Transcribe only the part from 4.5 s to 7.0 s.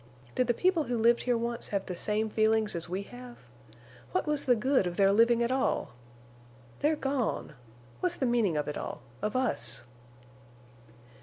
good of their living at all? They're